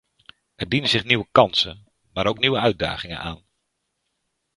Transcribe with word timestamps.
Er 0.55 0.69
dienen 0.69 0.89
zich 0.89 1.03
nieuwe 1.03 1.27
kansen, 1.31 1.91
maar 2.13 2.27
ook 2.27 2.39
nieuwe 2.39 2.59
uitdagingen 2.59 3.19
aan. 3.19 3.45